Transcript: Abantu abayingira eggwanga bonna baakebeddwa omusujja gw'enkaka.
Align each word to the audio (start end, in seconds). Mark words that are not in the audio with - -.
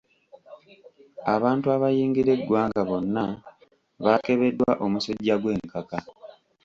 Abantu 1.35 1.65
abayingira 1.75 2.29
eggwanga 2.35 2.81
bonna 2.89 3.25
baakebeddwa 4.03 4.71
omusujja 4.85 5.35
gw'enkaka. 5.41 5.97